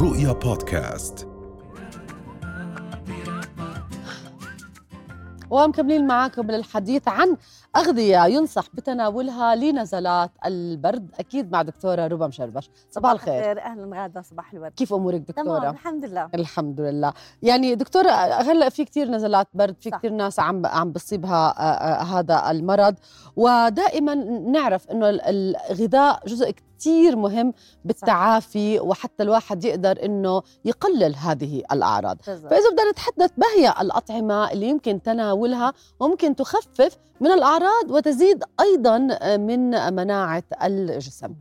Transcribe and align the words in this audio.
رؤيا 0.00 0.32
بودكاست. 0.32 1.28
ومكملين 5.50 6.06
معاكم 6.06 6.50
للحديث 6.50 7.08
عن 7.08 7.36
أغذية 7.76 8.26
ينصح 8.26 8.64
بتناولها 8.74 9.54
لنزلات 9.54 10.30
البرد. 10.46 11.10
أكيد 11.18 11.52
مع 11.52 11.62
دكتورة 11.62 12.06
ربا 12.06 12.26
مشربش 12.26 12.70
صباح 12.90 13.10
الخير. 13.12 13.60
أهلا 13.62 14.02
غاده 14.02 14.22
صباح 14.22 14.52
الورد. 14.52 14.72
كيف 14.72 14.92
أمورك 14.94 15.30
تمام 15.30 15.46
دكتورة؟ 15.56 15.70
الحمد 15.70 16.04
لله. 16.04 16.28
الحمد 16.34 16.80
لله. 16.80 17.12
يعني 17.42 17.74
دكتورة 17.74 18.10
هلأ 18.10 18.68
في 18.68 18.84
كتير 18.84 19.08
نزلات 19.10 19.48
برد 19.54 19.76
في 19.80 19.90
صح. 19.90 19.98
كتير 19.98 20.12
ناس 20.12 20.40
عم 20.40 20.66
عم 20.66 20.92
بصيبها 20.92 21.54
آه، 21.58 21.62
آه، 21.62 22.02
هذا 22.02 22.50
المرض. 22.50 22.94
ودائما 23.36 24.14
نعرف 24.52 24.90
ال- 24.90 25.20
الغذاء 25.70 26.20
جزء 26.26 26.50
كتير 26.50 27.16
مهم 27.16 27.52
بالتعافي 27.84 28.80
وحتى 28.80 29.22
الواحد 29.22 29.64
يقدر 29.64 30.04
إنه 30.04 30.42
يقلل 30.64 31.16
هذه 31.16 31.62
الأعراض. 31.72 32.16
فإذا 32.22 32.70
بدنا 32.72 32.90
نتحدث 32.90 33.30
ما 33.36 33.46
هي 33.56 33.74
الأطعمة 33.80 34.52
اللي 34.52 34.66
يمكن 34.68 35.02
تناولها 35.02 35.72
وممكن 36.00 36.36
تخفف 36.36 36.96
من 37.20 37.30
الأعراض؟ 37.30 37.65
وتزيد 37.88 38.44
أيضا 38.60 38.98
من 39.36 39.70
مناعة 39.94 40.42
الجسم. 40.62 41.34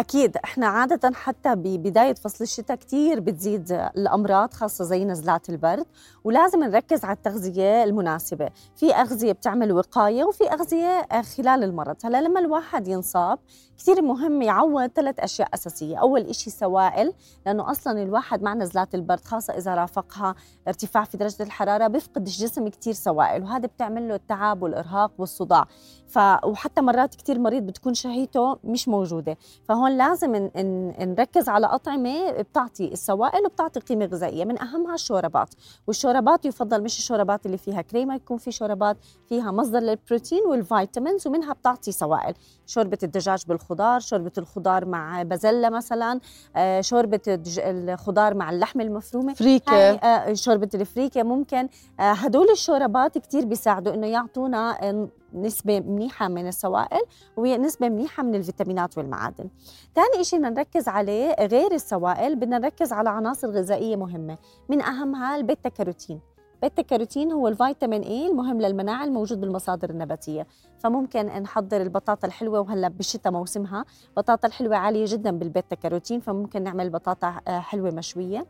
أكيد 0.00 0.36
إحنا 0.36 0.66
عادة 0.66 1.10
حتى 1.14 1.54
ببدايه 1.54 2.14
فصل 2.14 2.44
الشتاء 2.44 2.76
كثير 2.76 3.20
بتزيد 3.20 3.72
الأمراض 3.72 4.54
خاصة 4.54 4.84
زي 4.84 5.04
نزلات 5.04 5.50
البرد 5.50 5.86
ولازم 6.24 6.64
نركز 6.64 7.04
على 7.04 7.16
التغذية 7.16 7.84
المناسبة. 7.84 8.50
في 8.76 8.94
أغذية 8.94 9.32
بتعمل 9.32 9.72
وقاية 9.72 10.24
وفي 10.24 10.44
أغذية 10.52 10.86
آه، 11.12 11.22
خلال 11.22 11.64
المرض. 11.64 11.96
هلا 12.04 12.20
لما 12.20 12.40
الواحد 12.40 12.88
ينصاب 12.88 13.38
كثير 13.78 14.02
مهم 14.02 14.42
يعوض 14.42 14.86
ثلاث 14.86 15.20
أشياء 15.20 15.48
أساسية. 15.54 15.96
أول 15.96 16.20
إشي 16.20 16.50
سوائل 16.50 17.12
لأنه 17.46 17.70
أصلا 17.70 18.02
الواحد 18.02 18.42
مع 18.42 18.54
نزلات 18.54 18.94
البرد 18.94 19.24
خاصة 19.24 19.54
إذا 19.54 19.74
رافقها 19.74 20.34
ارتفاع 20.68 21.04
في 21.04 21.16
درجة 21.16 21.42
الحرارة 21.42 21.86
بيفقد 21.86 22.26
الجسم 22.26 22.68
كثير 22.68 22.92
سوائل 22.92 23.42
وهذا 23.42 23.66
بتعمل 23.66 24.08
له 24.08 24.14
التعب 24.14 24.62
والإرهاق 24.62 25.12
والصداع. 25.18 25.64
ف 26.08 26.18
وحتى 26.44 26.80
مرات 26.80 27.14
كثير 27.14 27.38
مريض 27.38 27.62
بتكون 27.66 27.94
شهيته 27.94 28.58
مش 28.64 28.88
موجودة. 28.88 29.36
فهون 29.68 29.89
لازم 29.98 30.36
ن- 30.36 30.50
ن- 30.56 31.08
نركز 31.14 31.48
على 31.48 31.66
أطعمة 31.66 32.30
بتعطي 32.30 32.92
السوائل 32.92 33.44
وبتعطي 33.46 33.80
قيمة 33.80 34.04
غذائية 34.04 34.44
من 34.44 34.62
أهمها 34.62 34.94
الشوربات. 34.94 35.48
والشوربات 35.86 36.44
يفضل 36.44 36.82
مش 36.82 36.98
الشوربات 36.98 37.46
اللي 37.46 37.58
فيها 37.58 37.82
كريمة 37.82 38.14
يكون 38.14 38.38
في 38.38 38.50
شوربات 38.52 38.96
فيها 39.28 39.50
مصدر 39.52 39.78
للبروتين 39.78 40.40
وال 40.46 40.62
vitamins 40.62 41.26
ومنها 41.26 41.52
بتعطي 41.52 41.92
سوائل. 41.92 42.34
شوربة 42.66 42.98
الدجاج 43.02 43.42
بالخضار 43.48 44.00
شوربة 44.00 44.32
الخضار 44.38 44.84
مع 44.84 45.22
بازلة 45.22 45.68
مثلا 45.70 46.20
آه، 46.56 46.80
شوربة 46.80 47.20
الخضار 47.58 48.34
مع 48.34 48.50
اللحمة 48.50 48.82
المفرومة. 48.84 49.34
فريكة. 49.34 49.72
هاي 49.72 49.94
آه، 49.98 50.32
شوربة 50.34 50.68
الفريكة 50.74 51.22
ممكن 51.22 51.68
آه، 52.00 52.02
هدول 52.12 52.50
الشوربات 52.50 53.18
كتير 53.18 53.44
بيساعدوا 53.44 53.94
إنه 53.94 54.06
يعطونا 54.06 54.90
نسبة 55.34 55.80
منيحة 55.80 56.28
من 56.28 56.48
السوائل 56.48 57.00
ونسبة 57.36 57.88
منيحة 57.88 58.22
من 58.22 58.34
الفيتامينات 58.34 58.98
والمعادن. 58.98 59.50
ثاني 59.94 60.24
شيء 60.24 60.38
بدنا 60.38 60.50
نركز 60.50 60.88
عليه 60.88 61.34
غير 61.40 61.72
السوائل 61.72 62.36
بدنا 62.36 62.58
نركز 62.58 62.92
على 62.92 63.10
عناصر 63.10 63.48
غذائية 63.48 63.96
مهمة. 63.96 64.38
من 64.68 64.82
أهمها 64.82 65.36
البيتا 65.36 65.68
كاروتين. 65.68 66.20
بيتا 66.62 66.82
كاروتين 66.82 67.32
هو 67.32 67.48
الفيتامين 67.48 68.02
اي 68.02 68.26
المهم 68.26 68.60
للمناعة 68.60 69.04
الموجود 69.04 69.40
بالمصادر 69.40 69.90
النباتية. 69.90 70.46
فممكن 70.78 71.26
نحضر 71.26 71.82
البطاطا 71.82 72.26
الحلوة 72.28 72.60
وهلا 72.60 72.88
بالشتاء 72.88 73.32
موسمها. 73.32 73.84
بطاطا 74.16 74.48
الحلوة 74.48 74.76
عالية 74.76 75.04
جدا 75.08 75.30
بالبيتا 75.30 75.74
كاروتين 75.76 76.20
فممكن 76.20 76.62
نعمل 76.62 76.90
بطاطا 76.90 77.40
آه، 77.48 77.58
حلوة 77.58 77.90
مشوية. 77.90 78.46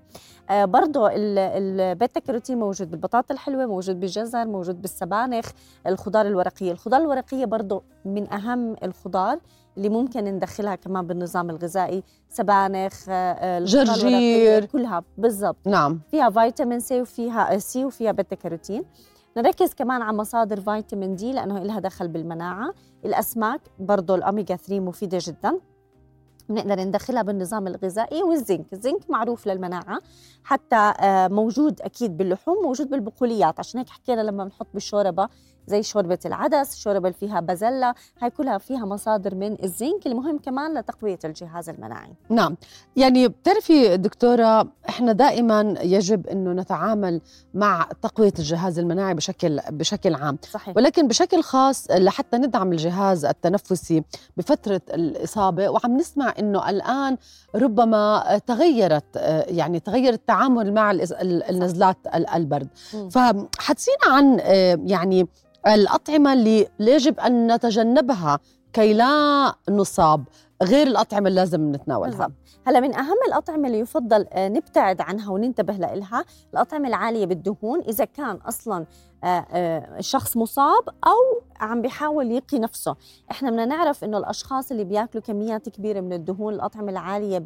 آه، 0.51 0.65
برضو 0.65 1.07
ال- 1.07 1.39
البيتا 1.39 2.21
كاروتين 2.21 2.59
موجود 2.59 2.91
بالبطاطا 2.91 3.35
الحلوة 3.35 3.67
موجود 3.67 4.01
بالجزر 4.01 4.47
موجود 4.47 4.81
بالسبانخ 4.83 5.51
الخضار 5.87 6.27
الورقية. 6.27 6.73
الخضار 6.73 7.01
الورقية 7.01 7.45
برضو 7.45 7.83
من 8.05 8.33
أهم 8.33 8.77
الخضار. 8.83 9.39
اللي 9.77 9.89
ممكن 9.89 10.25
ندخلها 10.25 10.75
كمان 10.75 11.07
بالنظام 11.07 11.51
الغذائي 11.51 12.03
سبانخ 12.29 13.05
آه، 13.09 13.13
آه، 13.13 13.65
جرجير. 13.65 14.65
كلها. 14.65 15.03
بالضبط. 15.19 15.57
نعم. 15.67 16.01
فيها 16.11 16.31
فيتامين 16.31 16.81
سي 16.81 17.01
وفيها 17.01 17.59
سي 17.59 17.85
وفيها 17.85 18.13
بيتا 18.13 18.37
كاروتين. 18.37 18.85
نركز 19.37 19.75
كمان 19.75 20.03
على 20.03 20.17
مصادر 20.17 20.61
فيتامين 20.61 21.15
دي 21.17 21.33
لأنه 21.33 21.59
لها 21.59 21.81
دخل 21.81 22.09
بالمناعة. 22.09 22.75
الأسماك 23.05 23.61
برضه 23.79 24.15
الاوميجا 24.15 24.57
3 24.57 24.81
مفيدة 24.81 25.19
جدا. 25.21 25.59
بنقدر 26.49 26.81
ندخلها 26.85 27.23
بالنظام 27.23 27.67
الغذائي. 27.67 28.23
والزنك 28.23 28.73
الزنك 28.73 29.11
معروف 29.11 29.47
للمناعة. 29.47 29.99
حتى 30.45 30.77
آه، 31.01 31.29
موجود 31.29 31.81
أكيد 31.81 32.17
باللحوم 32.17 32.63
موجود 32.65 32.91
بالبقوليات. 32.91 33.59
عشان 33.59 33.79
هيك 33.79 33.89
حكينا 33.89 34.21
لما 34.21 34.45
بنحط 34.45 34.67
بالشوربة 34.75 35.29
زي 35.71 35.83
شوربة 35.83 36.19
العدس 36.27 36.73
الشوربة 36.75 37.09
اللي 37.09 37.19
فيها 37.21 37.41
بازلة 37.41 37.95
هاي 38.23 38.31
كلها 38.31 38.59
فيها 38.59 38.85
مصادر 38.87 39.35
من 39.35 39.57
الزنك 39.65 40.07
المهم 40.07 40.39
كمان 40.39 40.79
لتقوية 40.79 41.19
الجهاز 41.25 41.69
المناعي. 41.69 42.13
نعم. 42.29 42.57
يعني 42.97 43.29
بتعرفي 43.29 43.97
دكتورة 43.97 44.69
إحنا 44.89 45.13
دائما 45.13 45.75
يجب 45.83 46.27
إنه 46.27 46.53
نتعامل 46.53 47.21
مع 47.55 47.89
تقوية 48.03 48.33
الجهاز 48.39 48.79
المناعي 48.79 49.15
بشكل 49.15 49.61
بشكل 49.71 50.15
عام. 50.15 50.39
صحيح. 50.51 50.77
ولكن 50.77 51.09
بشكل 51.09 51.43
خاص 51.43 51.91
لحتى 51.91 52.37
ندعم 52.37 52.73
الجهاز 52.73 53.25
التنفسي 53.25 54.05
بفترة 54.37 54.81
الإصابة 54.95 55.69
وعم 55.69 55.97
نسمع 55.97 56.35
أنه 56.39 56.71
الآن 56.71 57.17
ربما 57.55 58.39
تغيرت 58.47 59.17
يعني 59.49 59.81
تغير 59.81 60.13
التعامل 60.13 60.75
مع 60.75 60.91
النزلات 61.51 61.97
ال- 62.15 62.29
البرد. 62.29 62.69
فحدثينا 63.11 64.07
عن 64.07 64.39
يعني 64.89 65.29
الأطعمة 65.67 66.33
اللي 66.33 66.69
يجب 66.81 67.21
أن 67.21 67.53
نتجنبها 67.55 68.39
كي 68.73 68.93
لا 68.95 69.55
نصاب 69.71 70.25
غير 70.63 70.87
الأطعمة 70.87 71.29
اللي 71.29 71.41
لازم 71.41 71.73
نتناولها. 71.73 72.11
بالضبط. 72.11 72.33
هلا 72.67 72.81
من 72.81 72.95
أهم 72.95 73.17
الأطعمة 73.29 73.67
اللي 73.67 73.79
يفضل 73.79 74.27
آه، 74.33 74.49
نبتعد 74.49 75.01
عنها 75.01 75.31
وننتبه 75.33 75.73
لها 75.73 76.25
الأطعمة 76.55 76.89
العالية 76.89 77.27
بالدهون. 77.27 77.81
إذا 77.81 78.05
كان 78.05 78.37
أصلا 78.37 78.87
آه، 79.25 79.27
آه، 79.27 79.99
الشخص 79.99 80.37
مصاب 80.37 80.89
أو 81.07 81.43
عم 81.61 81.83
بيحاول 81.83 82.31
يقي 82.31 82.59
نفسه. 82.59 82.97
إحنا 83.31 83.51
بدنا 83.51 83.65
نعرف 83.67 84.05
إنه 84.05 84.19
الأشخاص 84.19 84.71
اللي 84.71 84.85
بياكلوا 84.85 85.23
كميات 85.23 85.69
كبيرة 85.69 86.01
من 86.01 86.13
الدهون 86.13 86.55
الأطعمة 86.55 86.91
العالية 86.93 87.39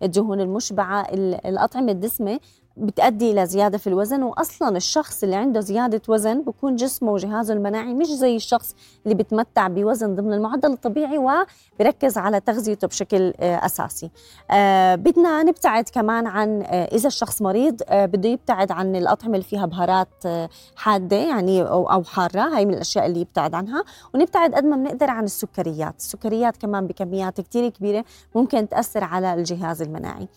بالدهون 0.00 0.40
المشبعة 0.40 1.00
ال- 1.02 1.46
الأطعمة 1.46 1.92
الدسمة 1.92 2.40
بتؤدي 2.80 3.30
إلى 3.30 3.46
زيادة 3.46 3.78
في 3.78 3.86
الوزن 3.86 4.22
واصلا 4.22 4.76
الشخص 4.76 5.22
اللي 5.22 5.36
عنده 5.36 5.60
زيادة 5.60 6.02
وزن 6.08 6.42
بكون 6.42 6.76
جسمه 6.76 7.12
وجهازه 7.12 7.54
المناعي 7.54 7.94
مش 7.94 8.06
زي 8.06 8.36
الشخص 8.36 8.74
اللي 9.04 9.14
بتمتع 9.14 9.68
بوزن 9.68 10.14
ضمن 10.14 10.32
المعدل 10.32 10.72
الطبيعي 10.72 11.18
وبركز 11.18 12.18
على 12.18 12.40
تغذيته 12.40 12.88
بشكل 12.88 13.34
آه، 13.40 13.66
أساسي. 13.66 14.10
آه، 14.50 14.94
بدنا 14.94 15.42
نبتعد 15.42 15.88
كمان 15.92 16.26
عن 16.26 16.62
آه، 16.62 16.84
إذا 16.84 17.06
الشخص 17.06 17.42
مريض 17.42 17.82
بده 17.90 18.28
يبتعد 18.28 18.72
عن 18.72 18.96
الأطعمة 18.96 19.34
اللي 19.34 19.44
فيها 19.44 19.66
بهارات 19.66 20.24
حادة 20.76 21.16
يعني 21.16 21.62
أو 21.62 22.02
حارة 22.04 22.40
هاي 22.40 22.66
من 22.66 22.74
الأشياء 22.74 23.06
اللي 23.06 23.20
يبتعد 23.20 23.54
عنها. 23.54 23.84
ونبتعد 24.14 24.54
قد 24.54 24.64
ما 24.64 24.76
بنقدر 24.76 25.10
عن 25.10 25.24
السكريات. 25.24 25.94
السكريات 25.98 26.56
كمان 26.56 26.86
بكميات 26.86 27.40
كتير 27.40 27.68
كبيرة 27.68 28.04
ممكن 28.34 28.68
تأثر 28.68 29.04
على 29.04 29.34
الجهاز 29.34 29.82
المناعي. 29.82 30.28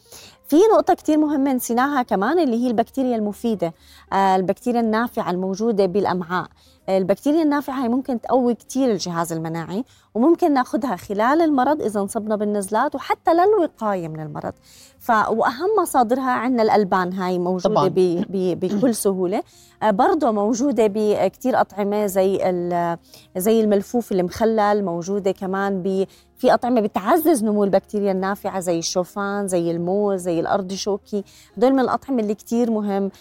في 0.51 0.57
نقطة 0.73 0.93
كتير 0.93 1.17
مهمة 1.17 1.53
نسيناها 1.53 2.01
كمان 2.01 2.39
اللي 2.39 2.63
هي 2.63 2.67
البكتيريا 2.67 3.15
المفيدة 3.15 3.73
آه، 4.13 4.35
البكتيريا 4.35 4.79
النافعة 4.81 5.31
الموجودة 5.31 5.85
بالأمعاء. 5.85 6.47
البكتيريا 6.89 7.43
النافعة 7.43 7.83
هي 7.83 7.89
ممكن 7.89 8.21
تقوي 8.21 8.55
كتير 8.55 8.91
الجهاز 8.91 9.33
المناعي 9.33 9.85
وممكن 10.15 10.53
ناخدها 10.53 10.95
خلال 10.95 11.41
المرض 11.41 11.81
إذا 11.81 11.99
انصبنا 11.99 12.35
بالنزلات 12.35 12.95
وحتى 12.95 13.31
للوقاية 13.33 14.07
من 14.07 14.19
المرض. 14.19 14.53
ف 14.99 15.09
وأهم 15.09 15.69
مصادرها 15.81 16.31
عندنا 16.31 16.63
الألبان 16.63 17.13
هاي 17.13 17.39
موجودة 17.39 17.75
طبعاً. 17.75 17.87
ب... 17.87 18.23
ب... 18.29 18.59
بكل 18.59 18.95
سهولة. 18.95 19.43
آه، 19.83 19.91
برضه 19.91 20.31
موجودة 20.31 20.87
بكتير 20.87 21.61
أطعمة 21.61 22.05
زي 22.05 22.49
ال... 22.49 22.97
زي 23.37 23.61
الملفوف 23.61 24.11
المخلل 24.11 24.85
موجودة 24.85 25.31
كمان 25.31 25.81
ب 25.83 26.05
في 26.37 26.53
أطعمة 26.53 26.81
بتعزز 26.81 27.43
نمو 27.43 27.63
البكتيريا 27.63 28.11
النافعة 28.11 28.59
زي 28.59 28.79
الشوفان 28.79 29.47
زي 29.47 29.71
الموز 29.71 30.21
زي 30.21 30.39
الأرضشوكي 30.39 31.23
هدول 31.57 31.73
من 31.73 31.79
الأطعمة 31.79 32.19
اللي 32.21 32.35
كتير 32.35 32.71
مهم 32.71 33.11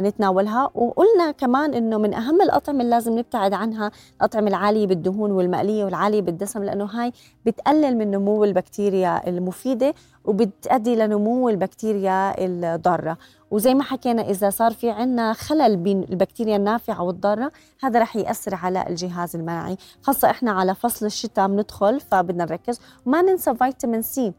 نتناولها. 0.00 0.70
وقلنا 0.74 1.30
كمان 1.30 1.74
إنه 1.74 1.98
من 1.98 2.14
أهم 2.14 2.42
الأطعمة 2.42 2.80
اللي 2.80 2.90
لازم 2.90 3.18
نبتعد 3.18 3.52
عنها 3.52 3.90
الأطعمة 4.16 4.48
العالية 4.48 4.86
بالدهون 4.86 5.30
والمقلية 5.30 5.84
والعالية 5.84 6.20
بالدسم 6.20 6.64
لأنه 6.64 6.84
هاي 6.84 7.12
بتقلل 7.46 7.98
من 7.98 8.10
نمو 8.10 8.44
البكتيريا 8.44 9.28
المفيدة 9.28 9.94
وبتؤدي 10.24 10.96
لنمو 10.96 11.48
البكتيريا 11.48 12.34
الضارة. 12.38 13.18
وزي 13.50 13.74
ما 13.74 13.82
حكينا 13.82 14.22
إذا 14.22 14.50
صار 14.50 14.72
في 14.72 14.90
عنا 14.90 15.32
خلل 15.32 15.76
بين 15.76 16.02
البكتيريا 16.10 16.56
النافعة 16.56 17.02
والضارة 17.02 17.52
هذا 17.82 18.00
رح 18.00 18.16
يأثر 18.16 18.54
على 18.54 18.84
الجهاز 18.88 19.36
المناعي. 19.36 19.76
خاصة 20.02 20.30
إحنا 20.30 20.52
على 20.52 20.74
فصل 20.74 21.06
الشتاء 21.06 21.48
بندخل 21.48 22.00
فبدنا 22.00 22.44
نركز. 22.44 22.80
وما 23.06 23.22
ننسى 23.22 23.54
فيتامين 23.54 24.02
سي. 24.02 24.32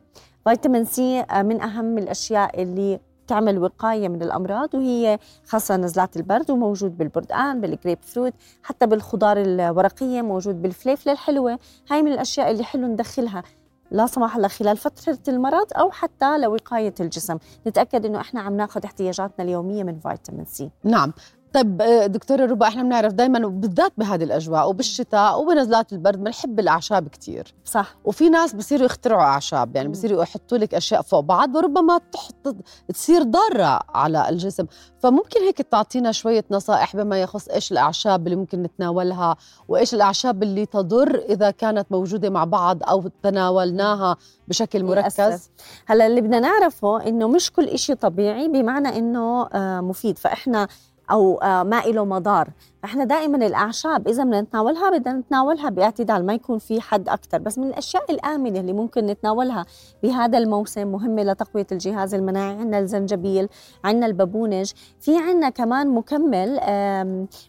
فيتامين 0.47 0.85
سي 0.85 1.25
من 1.33 1.61
أهم 1.61 1.97
الأشياء 1.97 2.61
اللي 2.61 2.99
تعمل 3.27 3.59
وقاية 3.59 4.09
من 4.09 4.21
الأمراض 4.21 4.75
وهي 4.75 5.19
خاصة 5.45 5.77
نزلات 5.77 6.17
البرد 6.17 6.51
وموجود 6.51 6.97
بالبردقان 6.97 7.61
بالجريب 7.61 7.97
فروت 8.01 8.33
حتى 8.63 8.85
بالخضار 8.85 9.37
الورقية 9.41 10.21
موجود 10.21 10.61
بالفليفلة 10.61 11.13
الحلوة. 11.13 11.59
هاي 11.91 12.01
من 12.01 12.11
الأشياء 12.11 12.51
اللي 12.51 12.63
حلو 12.63 12.87
ندخلها 12.87 13.43
لا 13.91 14.05
سمح 14.05 14.35
الله 14.35 14.47
خلال 14.47 14.77
فترة 14.77 15.17
المرض 15.27 15.67
أو 15.75 15.91
حتى 15.91 16.37
لوقاية 16.37 16.93
الجسم. 16.99 17.37
نتأكد 17.67 18.05
أنه 18.05 18.19
إحنا 18.19 18.41
عم 18.41 18.57
ناخذ 18.57 18.85
احتياجاتنا 18.85 19.45
اليومية 19.45 19.83
من 19.83 19.99
فيتامين 19.99 20.45
سي. 20.45 20.69
نعم. 20.83 21.13
طيب 21.53 21.81
آه، 21.81 22.07
دكتورة 22.07 22.45
ربا 22.45 22.67
إحنا 22.67 22.83
بنعرف 22.83 23.13
دائما 23.13 23.47
بالذات 23.47 23.93
بهذه 23.97 24.23
الأجواء 24.23 24.69
وبالشتاء 24.69 25.41
وبنزلات 25.41 25.93
البرد 25.93 26.23
بنحب 26.23 26.59
الأعشاب 26.59 27.07
كثير 27.07 27.53
صح. 27.65 27.95
وفي 28.05 28.29
ناس 28.29 28.53
بصيروا 28.53 28.85
يخترعوا 28.85 29.21
أعشاب 29.21 29.75
يعني 29.75 29.89
بصيروا 29.89 30.23
يحطوا 30.23 30.57
لك 30.57 30.73
أشياء 30.73 31.01
فوق 31.01 31.19
بعض 31.19 31.55
وربما 31.55 31.99
تحط 32.11 32.55
تصير 32.93 33.23
ضارة 33.23 33.79
على 33.89 34.29
الجسم. 34.29 34.65
فممكن 34.99 35.41
هيك 35.41 35.57
تعطينا 35.61 36.11
شوية 36.11 36.45
نصائح 36.51 36.95
بما 36.95 37.21
يخص 37.21 37.47
إيش 37.47 37.71
الأعشاب 37.71 38.27
اللي 38.27 38.35
ممكن 38.35 38.63
نتناولها 38.63 39.35
وإيش 39.67 39.93
الأعشاب 39.93 40.43
اللي 40.43 40.65
تضر 40.65 41.15
إذا 41.29 41.51
كانت 41.51 41.91
موجودة 41.91 42.29
مع 42.29 42.43
بعض 42.43 42.83
أو 42.83 43.07
تناولناها 43.23 44.17
بشكل 44.47 44.83
مركز؟ 44.83 45.49
هلأ 45.85 46.07
اللي 46.07 46.21
بدنا 46.21 46.39
نعرفه 46.39 47.07
إنه 47.07 47.27
مش 47.27 47.51
كل 47.51 47.79
شيء 47.79 47.95
طبيعي 47.95 48.47
بمعنى 48.47 48.97
إنه 48.97 49.47
آه، 49.53 49.81
مفيد. 49.81 50.17
فإحنا 50.17 50.67
أو 51.11 51.37
آه، 51.37 51.63
ما 51.63 51.81
له 51.81 52.05
مضار. 52.05 52.49
فاحنا 52.83 53.03
دائما 53.03 53.45
الأعشاب 53.45 54.07
إذا 54.07 54.23
بدنا 54.23 54.41
نتناولها 54.41 54.89
بدنا 54.89 55.13
نتناولها 55.13 55.69
بأعتدال 55.69 56.25
ما 56.25 56.33
يكون 56.33 56.57
في 56.57 56.81
حد 56.81 57.09
أكثر 57.09 57.37
بس 57.37 57.57
من 57.57 57.67
الأشياء 57.67 58.11
الآمنة 58.11 58.59
اللي 58.59 58.73
ممكن 58.73 59.05
نتناولها 59.05 59.65
بهذا 60.03 60.37
الموسم 60.37 60.87
مهمة 60.87 61.23
لتقوية 61.23 61.67
الجهاز 61.71 62.13
المناعي 62.13 62.53
عندنا 62.53 62.79
الزنجبيل 62.79 63.47
عندنا 63.83 64.05
البابونج 64.05 64.71
في 65.01 65.17
عندنا 65.17 65.49
كمان 65.49 65.87
مكمل 65.87 66.49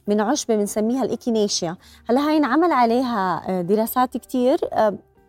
من 0.09 0.21
عشبة 0.21 0.57
بنسميها 0.57 1.03
الايكينيشيا 1.03 1.77
هلأ 2.11 2.21
هاي 2.21 2.37
انعمل 2.37 2.73
عليها 2.73 3.43
آه، 3.49 3.63
دراسات 3.63 4.17
كثير 4.17 4.59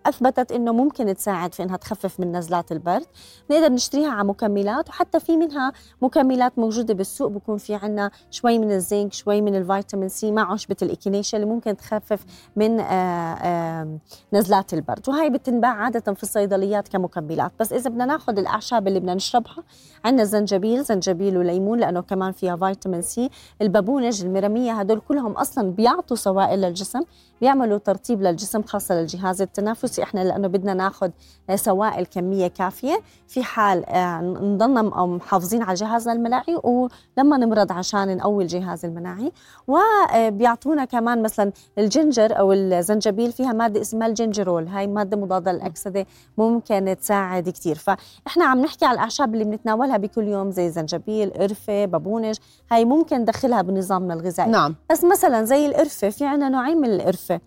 أثبتت 0.05 0.51
إنه 0.51 0.71
ممكن 0.71 1.15
تساعد 1.15 1.53
في 1.53 1.63
إنها 1.63 1.77
تخفف 1.77 2.19
من 2.19 2.37
نزلات 2.37 2.71
البرد. 2.71 3.05
بنقدر 3.49 3.71
نشتريها 3.73 4.09
على 4.09 4.27
مكملات 4.27 4.89
وحتى 4.89 5.19
في 5.19 5.37
منها 5.37 5.73
مكملات 6.01 6.59
موجودة 6.59 6.93
بالسوق 6.93 7.27
بكون 7.27 7.57
في 7.57 7.75
عنا 7.75 8.11
شوي 8.31 8.59
من 8.59 8.71
الزنك 8.71 9.13
شوي 9.13 9.41
من 9.41 9.55
الفيتامين 9.55 10.09
سي 10.09 10.31
مع 10.31 10.53
عشبة 10.53 10.75
الاكينيشيا 10.81 11.39
اللي 11.39 11.49
ممكن 11.49 11.77
تخفف 11.77 12.25
من 12.55 12.79
آآ 12.79 12.85
آه، 12.85 13.35
آآ 13.35 13.99
نزلات 14.33 14.73
البرد. 14.73 15.09
وهي 15.09 15.29
بتنباع 15.29 15.71
عادة 15.71 16.13
في 16.13 16.23
الصيدليات 16.23 16.87
كمكملات. 16.87 17.51
بس 17.59 17.73
إذا 17.73 17.89
بدنا 17.89 18.05
ناخذ 18.05 18.37
الأعشاب 18.39 18.87
اللي 18.87 18.99
بدنا 18.99 19.13
نشربها 19.13 19.63
عندنا 20.05 20.23
زنجبيل 20.23 20.83
زنجبيل 20.83 21.37
وليمون 21.37 21.79
لأنه 21.79 22.01
كمان 22.01 22.31
فيها 22.31 22.55
فيتامين 22.55 23.01
سي. 23.01 23.29
البابونج 23.61 24.23
المرمية 24.23 24.71
هدول 24.71 24.99
كلهم 24.99 25.31
أصلا 25.31 25.71
بيعطوا 25.71 26.17
سوائل 26.17 26.61
للجسم 26.61 27.01
بيعملوا 27.41 27.77
ترطيب 27.77 28.21
للجسم 28.21 28.63
خاصة 28.63 28.95
للجهاز 28.95 29.41
التنفسي. 29.41 29.94
إحنا 29.99 30.23
لأنه 30.23 30.47
بدنا 30.47 30.73
ناخذ 30.73 31.09
سوائل 31.55 32.05
كمية 32.05 32.47
كافية 32.47 33.01
في 33.27 33.43
حال 33.43 33.85
آه، 33.85 34.21
نضلنا 34.21 34.81
محافظين 35.05 35.63
على 35.63 35.73
جهازنا 35.73 36.13
المناعي 36.13 36.55
ولما 36.63 37.37
نمرض 37.37 37.71
عشان 37.71 38.17
نقوي 38.17 38.43
الجهاز 38.43 38.85
المناعي. 38.85 39.31
وبيعطونا 39.67 40.85
كمان 40.85 41.21
مثلا 41.23 41.51
الجنجر 41.77 42.39
أو 42.39 42.53
الزنجبيل 42.53 43.31
فيها 43.31 43.53
مادة 43.53 43.81
اسمها 43.81 44.07
الجنجرول. 44.07 44.67
هاي 44.67 44.87
مادة 44.87 45.17
مضادة 45.17 45.51
للأكسدة 45.51 46.05
ممكن 46.37 46.95
تساعد 47.01 47.49
كثير 47.49 47.75
فإحنا 47.75 48.45
عم 48.45 48.61
نحكي 48.61 48.85
على 48.85 48.95
الأعشاب 48.95 49.33
اللي 49.33 49.45
بنتناولها 49.45 49.97
بكل 49.97 50.27
يوم 50.27 50.51
زي 50.51 50.69
زنجبيل 50.69 51.29
قرفة 51.29 51.85
بابونج. 51.85 52.35
هاي 52.71 52.85
ممكن 52.85 53.17
ندخلها 53.17 53.61
بنظامنا 53.61 54.13
الغذائي. 54.13 54.51
نعم. 54.51 54.75
بس 54.91 55.03
مثلا 55.03 55.43
زي 55.43 55.65
القرفة 55.65 56.09
في 56.09 56.25
عندنا 56.25 56.49
نوعين 56.49 56.77
من 56.77 56.89
القرفة. 56.89 57.39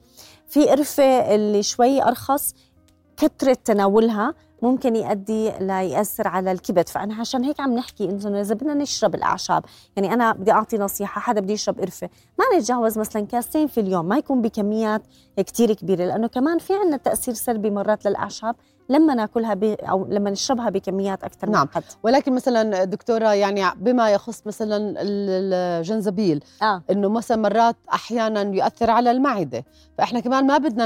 في 0.49 0.69
قرفة 0.69 1.35
اللي 1.35 1.63
شوي 1.63 2.03
أرخص 2.03 2.55
كثره 3.17 3.57
تناولها 3.65 4.35
ممكن 4.63 4.97
يؤدي 4.97 5.51
ليأثر 5.61 6.29
على 6.29 6.53
الكبد. 6.53 6.89
فأنا 6.89 7.15
عشان 7.15 7.45
هيك 7.45 7.61
عم 7.61 7.75
نحكي 7.75 8.05
إنه 8.05 8.41
إذا 8.41 8.55
بدنا 8.55 8.75
نشرب 8.75 9.15
الأعشاب 9.15 9.65
يعني 9.97 10.15
أنا 10.15 10.33
بدي 10.33 10.53
أعطي 10.53 10.79
نصيحة 10.79 11.21
حدا 11.21 11.41
بده 11.41 11.53
يشرب 11.53 11.81
قرفة 11.81 12.11
ما 12.39 12.59
نتجاوز 12.59 12.99
مثلا 12.99 13.27
كاسين 13.27 13.67
في 13.67 13.81
اليوم 13.81 14.09
ما 14.09 14.19
يكون 14.19 14.43
بكميات 14.43 15.03
كتير 15.37 15.73
كبيرة 15.73 16.05
لأنه 16.05 16.27
كمان 16.27 16.59
في 16.59 16.75
عندنا 16.75 16.97
تأثير 16.97 17.35
سلبي 17.35 17.71
مرات 17.71 18.07
للأعشاب. 18.07 18.57
لما 18.89 19.15
ناكلها 19.15 19.55
ب... 19.55 19.65
أو 19.65 20.07
لما 20.11 20.31
نشربها 20.31 20.71
بكميات 20.71 21.25
أكثر 21.25 21.51
نعم. 21.51 21.69
حد 21.75 21.83
ولكن 22.03 22.35
مثلا 22.35 22.85
دكتورة 22.85 23.35
يعني 23.35 23.65
بما 23.77 24.11
يخص 24.11 24.47
مثلا 24.47 24.95
الجنزبيل 24.99 26.45
آه. 26.63 26.83
إنه 26.91 27.09
مثلا 27.09 27.37
مرات 27.37 27.77
أحيانا 27.93 28.43
يؤثر 28.43 28.91
على 28.91 29.11
المعدة 29.11 29.65
فإحنا 29.99 30.21
كمان 30.21 30.47
ما 30.47 30.59
بدنا 30.59 30.85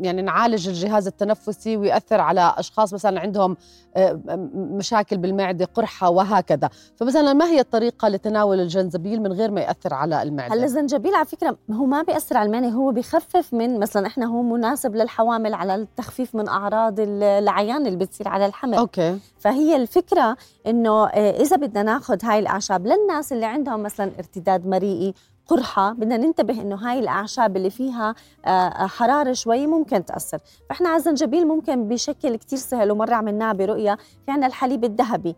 يعني 0.00 0.22
نعالج 0.22 0.68
الجهاز 0.68 1.06
التنفسي 1.06 1.76
ويؤثر 1.76 2.20
على 2.20 2.54
أشخاص 2.58 2.94
مثلا 2.94 3.20
عندهم 3.20 3.56
آه، 3.96 4.20
مشاكل 4.54 5.16
بالمعدة 5.16 5.64
قرحة 5.74 6.10
وهكذا 6.10 6.70
فمثلا 6.96 7.32
ما 7.32 7.44
هي 7.44 7.60
الطريقة 7.60 8.08
لتناول 8.08 8.60
الجنزبيل 8.60 9.22
من 9.22 9.32
غير 9.32 9.50
ما 9.50 9.60
ياثر 9.60 9.94
على 9.94 10.22
المعدة 10.22 10.54
هلأ 10.54 10.64
الزنجبيل 10.64 11.14
على 11.14 11.24
فكرة 11.24 11.56
هو 11.70 11.84
ما 11.84 12.02
بيأثر 12.02 12.36
على 12.36 12.46
المعدة 12.46 12.68
هو 12.68 12.92
بخفف 12.92 13.54
من 13.54 13.78
مثلا 13.80 14.06
إحنا 14.06 14.26
هو 14.26 14.42
مناسب 14.42 14.96
للحوامل 14.96 15.54
على 15.54 15.74
التخفيف 15.74 16.34
من 16.34 16.48
أعراض 16.48 17.00
العيان 17.22 17.86
اللي 17.86 17.96
بتصير 17.96 18.28
على 18.28 18.46
الحمل. 18.46 18.74
أوكي. 18.74 19.18
فهي 19.38 19.76
الفكرة 19.76 20.36
إنه 20.66 21.06
آه، 21.06 21.40
إذا 21.40 21.56
بدنا 21.56 21.82
ناخذ 21.82 22.18
هاي 22.24 22.38
الأعشاب 22.38 22.86
للناس 22.86 23.32
اللي 23.32 23.46
عندهم 23.46 23.82
مثلا 23.82 24.10
ارتداد 24.18 24.66
مريئي 24.66 25.14
قرحة 25.46 25.92
بدنا 25.92 26.16
ننتبه 26.16 26.60
إنه 26.62 26.76
هاي 26.76 26.98
الأعشاب 26.98 27.56
اللي 27.56 27.70
فيها 27.70 28.14
آه، 28.46 28.48
آه، 28.48 28.86
حرارة 28.86 29.32
شوي 29.32 29.66
ممكن 29.66 30.04
تأثر. 30.04 30.38
فإحنا 30.68 30.88
على 30.88 30.96
الزنجبيل 30.96 31.48
ممكن 31.48 31.88
بشكل 31.88 32.36
كتير 32.36 32.58
سهل 32.58 32.90
ومرة 32.90 33.14
عملناه 33.14 33.52
برؤية 33.52 33.98
في 34.26 34.32
عنا 34.32 34.46
الحليب 34.46 34.84
الذهبي. 34.84 35.36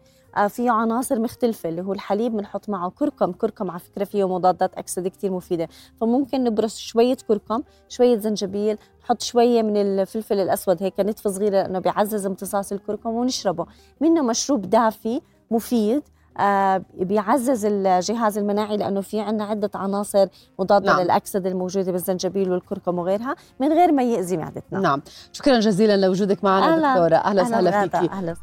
فيه 0.49 0.71
عناصر 0.71 1.21
مختلفة 1.21 1.69
اللي 1.69 1.83
هو 1.83 1.93
الحليب 1.93 2.37
بنحط 2.37 2.69
معه 2.69 2.91
كركم 2.91 3.33
كركم 3.33 3.71
على 3.71 3.81
فكرة 3.81 4.05
فيه 4.05 4.29
مضادات 4.29 4.75
أكسدة 4.75 5.09
كتير 5.09 5.33
مفيدة. 5.33 5.69
فممكن 6.01 6.45
نبرز 6.45 6.75
شوية 6.75 7.17
كركم 7.29 7.63
شوية 7.89 8.19
زنجبيل 8.19 8.79
نحط 9.05 9.23
شوية 9.23 9.63
من 9.63 9.77
الفلفل 9.77 10.41
الأسود 10.41 10.83
هيك 10.83 11.01
نتفة 11.01 11.31
صغيرة 11.31 11.51
لأنه 11.51 11.79
بيعزز 11.79 12.27
امتصاص 12.27 12.73
الكركم 12.73 13.11
ونشربه. 13.11 13.67
منه 14.01 14.23
مشروب 14.23 14.71
دافي 14.71 15.21
مفيد 15.51 16.03
آه 16.39 16.83
بيعزز 16.95 17.65
الجهاز 17.65 18.39
المناعي 18.39 18.77
لأنه 18.77 19.01
في 19.01 19.21
عندنا 19.21 19.45
عدة 19.45 19.71
عناصر 19.75 20.27
مضادة 20.59 20.93
نعم. 20.93 21.01
للأكسدة 21.01 21.51
الموجودة 21.51 21.93
بالزنجبيل 21.93 22.51
والكركم 22.53 22.99
وغيرها 22.99 23.35
من 23.61 23.73
غير 23.73 23.93
ما 23.93 24.03
يأذي 24.03 24.37
معدتنا. 24.37 24.81
نعم. 24.81 25.03
شكرا 25.33 25.61
جزيلا 25.61 25.97
لوجودك 25.97 26.45
معنا 26.45 26.75
أهلا. 26.75 26.93
دكتورة. 26.95 27.17
أهلا 27.17 27.43
وسهلا 27.43 27.83
فيكي. 27.83 28.13
أهلا. 28.13 28.37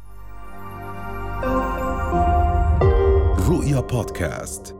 رؤيا 3.50 3.80
بودكاست. 3.80 4.79